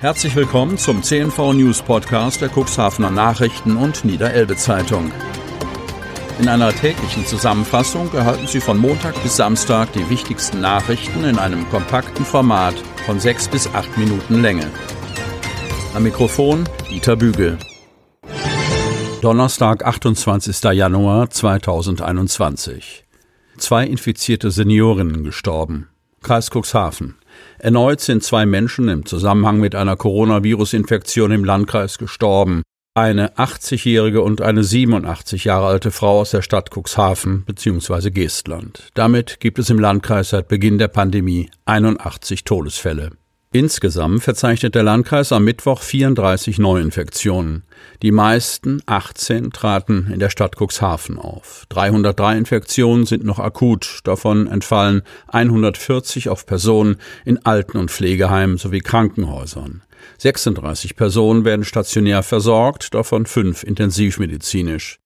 [0.00, 5.12] Herzlich willkommen zum CNV News Podcast der Cuxhavener Nachrichten und Niederelbe Zeitung.
[6.38, 11.68] In einer täglichen Zusammenfassung erhalten Sie von Montag bis Samstag die wichtigsten Nachrichten in einem
[11.68, 12.74] kompakten Format
[13.04, 14.70] von sechs bis acht Minuten Länge.
[15.92, 17.58] Am Mikrofon Dieter Bügel.
[19.20, 20.62] Donnerstag, 28.
[20.72, 23.04] Januar 2021.
[23.58, 25.90] Zwei infizierte Seniorinnen gestorben.
[26.22, 27.19] Kreis Cuxhaven.
[27.58, 32.62] Erneut sind zwei Menschen im Zusammenhang mit einer Coronavirus-Infektion im Landkreis gestorben.
[32.94, 38.10] Eine 80-jährige und eine 87 Jahre alte Frau aus der Stadt Cuxhaven bzw.
[38.10, 38.88] Geestland.
[38.94, 43.12] Damit gibt es im Landkreis seit Beginn der Pandemie 81 Todesfälle.
[43.52, 47.64] Insgesamt verzeichnet der Landkreis am Mittwoch 34 Neuinfektionen.
[48.00, 51.64] Die meisten, 18, traten in der Stadt Cuxhaven auf.
[51.70, 58.82] 303 Infektionen sind noch akut, davon entfallen 140 auf Personen in Alten- und Pflegeheimen sowie
[58.82, 59.82] Krankenhäusern.
[60.18, 64.99] 36 Personen werden stationär versorgt, davon fünf intensivmedizinisch.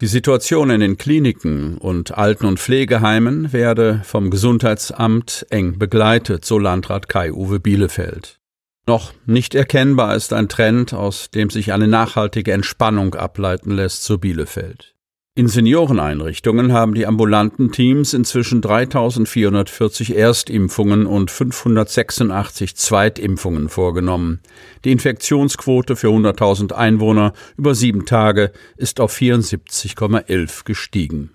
[0.00, 6.58] Die Situation in den Kliniken und Alten- und Pflegeheimen werde vom Gesundheitsamt eng begleitet, so
[6.58, 8.40] Landrat Kai-Uwe Bielefeld.
[8.86, 14.16] Noch nicht erkennbar ist ein Trend, aus dem sich eine nachhaltige Entspannung ableiten lässt, so
[14.16, 14.94] Bielefeld.
[15.36, 24.40] In Senioreneinrichtungen haben die ambulanten Teams inzwischen 3440 Erstimpfungen und 586 Zweitimpfungen vorgenommen.
[24.84, 31.30] Die Infektionsquote für 100.000 Einwohner über sieben Tage ist auf 74,11 gestiegen.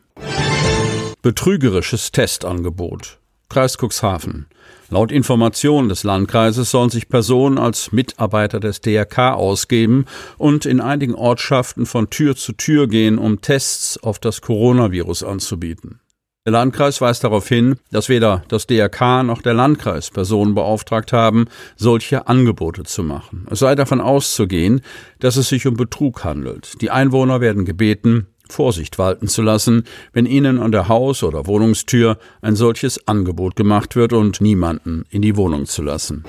[1.21, 3.19] Betrügerisches Testangebot.
[3.49, 4.47] Kreis Cuxhaven.
[4.89, 10.05] Laut Informationen des Landkreises sollen sich Personen als Mitarbeiter des DRK ausgeben
[10.37, 15.99] und in einigen Ortschaften von Tür zu Tür gehen, um Tests auf das Coronavirus anzubieten.
[16.45, 21.45] Der Landkreis weist darauf hin, dass weder das DRK noch der Landkreis Personen beauftragt haben,
[21.75, 23.47] solche Angebote zu machen.
[23.49, 24.81] Es sei davon auszugehen,
[25.17, 26.79] dass es sich um Betrug handelt.
[26.81, 32.17] Die Einwohner werden gebeten, Vorsicht walten zu lassen, wenn ihnen an der Haus- oder Wohnungstür
[32.41, 36.23] ein solches Angebot gemacht wird und niemanden in die Wohnung zu lassen.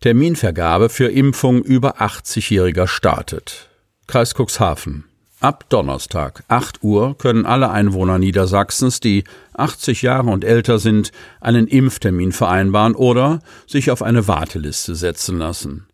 [0.00, 3.68] Terminvergabe für Impfung über 80-Jähriger startet.
[4.06, 5.04] Kreis Cuxhaven.
[5.42, 11.10] Ab Donnerstag, 8 Uhr, können alle Einwohner Niedersachsens, die 80 Jahre und älter sind,
[11.40, 15.86] einen Impftermin vereinbaren oder sich auf eine Warteliste setzen lassen.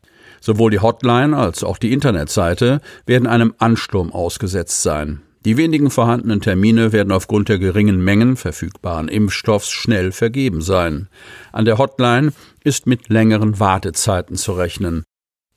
[0.41, 5.23] Sowohl die Hotline als auch die Internetseite werden einem Ansturm ausgesetzt sein.
[5.45, 11.09] Die wenigen vorhandenen Termine werden aufgrund der geringen Mengen verfügbaren Impfstoffs schnell vergeben sein.
[11.53, 12.33] An der Hotline
[12.65, 15.05] ist mit längeren Wartezeiten zu rechnen.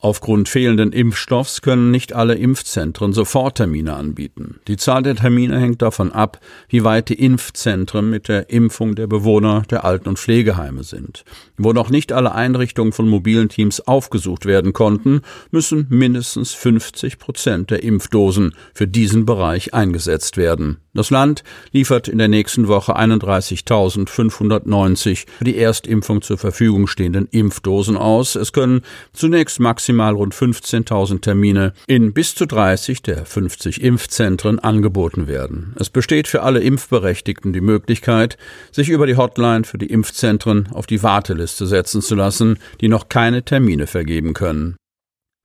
[0.03, 4.59] Aufgrund fehlenden Impfstoffs können nicht alle Impfzentren Soforttermine anbieten.
[4.67, 6.39] Die Zahl der Termine hängt davon ab,
[6.69, 11.23] wie weit die Impfzentren mit der Impfung der Bewohner der Alten- und Pflegeheime sind.
[11.55, 17.69] Wo noch nicht alle Einrichtungen von mobilen Teams aufgesucht werden konnten, müssen mindestens 50 Prozent
[17.69, 20.77] der Impfdosen für diesen Bereich eingesetzt werden.
[20.95, 27.95] Das Land liefert in der nächsten Woche 31.590 für die Erstimpfung zur Verfügung stehenden Impfdosen
[27.95, 28.35] aus.
[28.35, 28.81] Es können
[29.13, 35.75] zunächst maximal rund 15.000 Termine in bis zu 30 der 50 Impfzentren angeboten werden.
[35.79, 38.37] Es besteht für alle Impfberechtigten die Möglichkeit,
[38.71, 43.09] sich über die Hotline für die Impfzentren auf die Warteliste setzen zu lassen, die noch
[43.09, 44.75] keine Termine vergeben können.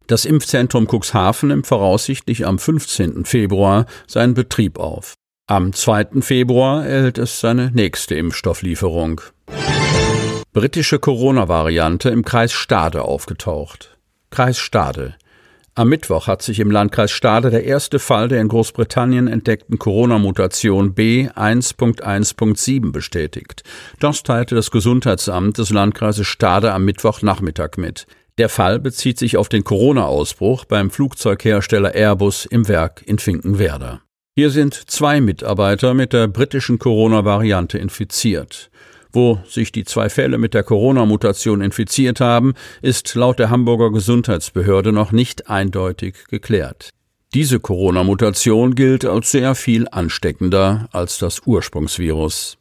[0.07, 3.25] Das Impfzentrum Cuxhaven nimmt voraussichtlich am 15.
[3.25, 5.15] Februar seinen Betrieb auf.
[5.49, 6.23] Am 2.
[6.23, 9.21] Februar erhält es seine nächste Impfstofflieferung.
[10.53, 13.96] Britische Corona-Variante im Kreis Stade aufgetaucht.
[14.37, 15.15] Kreis Stade.
[15.75, 20.95] Am Mittwoch hat sich im Landkreis Stade der erste Fall der in Großbritannien entdeckten Corona-Mutation
[20.95, 23.63] B1.1.7 bestätigt.
[23.99, 28.07] Das teilte das Gesundheitsamt des Landkreises Stade am Mittwochnachmittag mit.
[28.37, 34.03] Der Fall bezieht sich auf den Corona-Ausbruch beim Flugzeughersteller Airbus im Werk in Finkenwerder.
[34.35, 38.69] Hier sind zwei Mitarbeiter mit der britischen Corona-Variante infiziert.
[39.17, 42.53] Wo sich die zwei Fälle mit der Corona-Mutation infiziert haben,
[42.83, 46.91] ist laut der Hamburger Gesundheitsbehörde noch nicht eindeutig geklärt.
[47.33, 52.59] Diese Corona-Mutation gilt als sehr viel ansteckender als das Ursprungsvirus.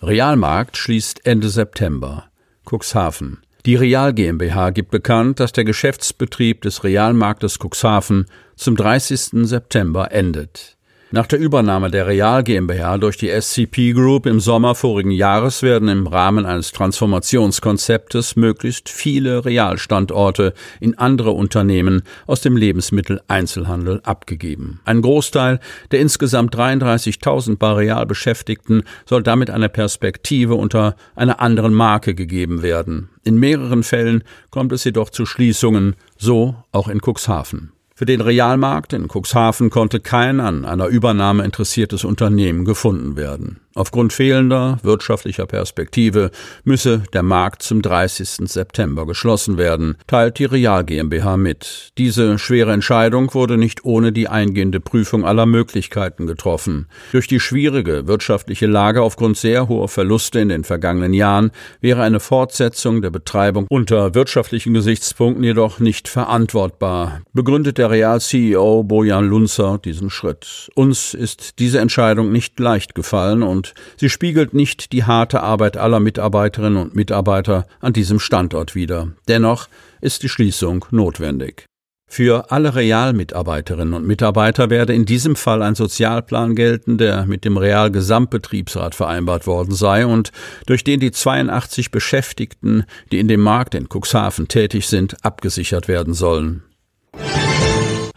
[0.00, 2.26] Realmarkt schließt Ende September.
[2.64, 3.38] Cuxhaven.
[3.66, 9.44] Die Real GmbH gibt bekannt, dass der Geschäftsbetrieb des Realmarktes Cuxhaven zum 30.
[9.48, 10.76] September endet.
[11.14, 15.90] Nach der Übernahme der Real GmbH durch die SCP Group im Sommer vorigen Jahres werden
[15.90, 24.80] im Rahmen eines Transformationskonzeptes möglichst viele Realstandorte in andere Unternehmen aus dem Lebensmitteleinzelhandel abgegeben.
[24.86, 25.60] Ein Großteil
[25.90, 32.62] der insgesamt 33.000 bei Real Beschäftigten soll damit einer Perspektive unter einer anderen Marke gegeben
[32.62, 33.10] werden.
[33.22, 37.72] In mehreren Fällen kommt es jedoch zu Schließungen, so auch in Cuxhaven.
[38.02, 43.60] Für den Realmarkt in Cuxhaven konnte kein an einer Übernahme interessiertes Unternehmen gefunden werden.
[43.74, 46.30] Aufgrund fehlender wirtschaftlicher Perspektive
[46.64, 48.50] müsse der Markt zum 30.
[48.50, 51.92] September geschlossen werden, teilt die Real GmbH mit.
[51.96, 56.86] Diese schwere Entscheidung wurde nicht ohne die eingehende Prüfung aller Möglichkeiten getroffen.
[57.12, 62.20] Durch die schwierige wirtschaftliche Lage aufgrund sehr hoher Verluste in den vergangenen Jahren wäre eine
[62.20, 70.10] Fortsetzung der Betreibung unter wirtschaftlichen Gesichtspunkten jedoch nicht verantwortbar, begründet der Real-CEO Bojan Lunzer diesen
[70.10, 70.70] Schritt.
[70.74, 75.76] Uns ist diese Entscheidung nicht leicht gefallen und und sie spiegelt nicht die harte Arbeit
[75.76, 79.12] aller Mitarbeiterinnen und Mitarbeiter an diesem Standort wider.
[79.28, 79.68] Dennoch
[80.00, 81.66] ist die Schließung notwendig.
[82.08, 87.56] Für alle Realmitarbeiterinnen und Mitarbeiter werde in diesem Fall ein Sozialplan gelten, der mit dem
[87.56, 90.32] Real Gesamtbetriebsrat vereinbart worden sei und
[90.66, 96.14] durch den die 82 Beschäftigten, die in dem Markt in Cuxhaven tätig sind, abgesichert werden
[96.14, 96.64] sollen.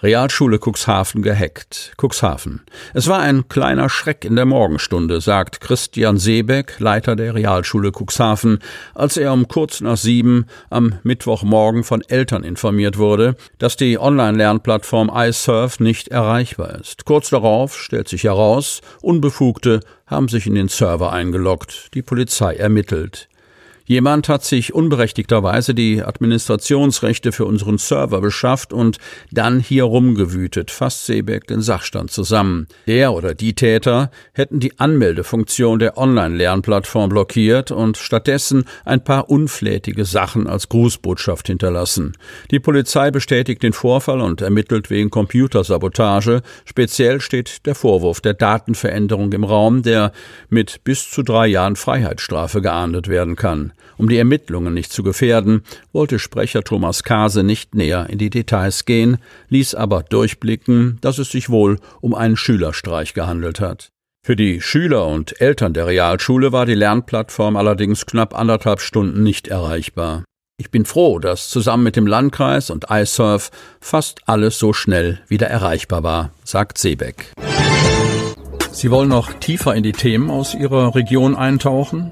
[0.06, 1.94] Realschule Cuxhaven gehackt.
[2.00, 2.62] Cuxhaven.
[2.94, 8.60] Es war ein kleiner Schreck in der Morgenstunde, sagt Christian Seebeck, Leiter der Realschule Cuxhaven,
[8.94, 15.12] als er um kurz nach sieben am Mittwochmorgen von Eltern informiert wurde, dass die Online-Lernplattform
[15.12, 17.06] iSurf nicht erreichbar ist.
[17.06, 21.96] Kurz darauf stellt sich heraus, Unbefugte haben sich in den Server eingeloggt.
[21.96, 23.28] Die Polizei ermittelt.
[23.88, 28.98] Jemand hat sich unberechtigterweise die Administrationsrechte für unseren Server beschafft und
[29.32, 32.68] dann hier rumgewütet, fasst Seebeck den Sachstand zusammen.
[32.88, 40.06] Der oder die Täter hätten die Anmeldefunktion der Online-Lernplattform blockiert und stattdessen ein paar unflätige
[40.06, 42.14] Sachen als Grußbotschaft hinterlassen.
[42.50, 46.42] Die Polizei bestätigt den Vorfall und ermittelt wegen Computersabotage.
[46.66, 50.12] Speziell steht der Vorwurf der Datenveränderung im Raum, der
[50.50, 53.74] mit bis zu drei Jahren Freiheitsstrafe geahndet werden kann.
[53.98, 55.63] Um die Ermittlungen nicht zu gefährden,
[55.94, 59.18] wollte Sprecher Thomas Kase nicht näher in die Details gehen,
[59.50, 63.89] ließ aber durchblicken, dass es sich wohl um einen Schülerstreich gehandelt hat.
[64.25, 69.48] Für die Schüler und Eltern der Realschule war die Lernplattform allerdings knapp anderthalb Stunden nicht
[69.48, 70.24] erreichbar.
[70.57, 73.51] Ich bin froh, dass zusammen mit dem Landkreis und iSurf
[73.81, 77.33] fast alles so schnell wieder erreichbar war, sagt Seebeck.
[78.72, 82.12] Sie wollen noch tiefer in die Themen aus Ihrer Region eintauchen?